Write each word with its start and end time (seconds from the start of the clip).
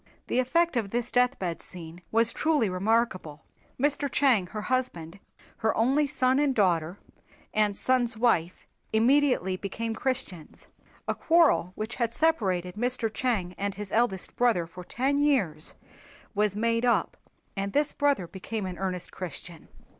The 0.25 0.39
effect 0.39 0.75
of 0.75 0.89
this 0.89 1.11
deathbed 1.11 1.61
scene 1.61 2.01
was 2.11 2.33
truly 2.33 2.71
remarkable. 2.71 3.43
Mr. 3.79 4.09
Chang 4.11 4.47
her 4.47 4.63
husband, 4.63 5.19
her 5.57 5.77
only 5.77 6.07
son 6.07 6.39
and 6.39 6.55
daughter 6.55 6.97
and 7.53 7.77
son's 7.77 8.17
wife 8.17 8.65
immediately 8.91 9.57
became 9.57 9.93
Christians. 9.93 10.65
A 11.07 11.13
quarrel 11.13 11.73
which 11.75 11.97
had 11.97 12.15
separated 12.15 12.73
Mr. 12.73 13.13
Chang 13.13 13.53
and 13.59 13.75
his 13.75 13.91
eldest 13.91 14.35
brother 14.35 14.65
for 14.65 14.83
ten 14.83 15.19
years 15.19 15.75
was 16.33 16.55
made 16.55 16.83
up 16.83 17.15
and 17.55 17.71
this 17.71 17.93
brother 17.93 18.25
became 18.25 18.65
an 18.65 18.79
earnest 18.79 19.11
Christian. 19.11 19.67